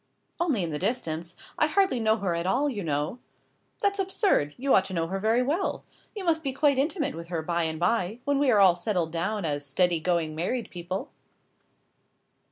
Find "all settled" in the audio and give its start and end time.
8.59-9.11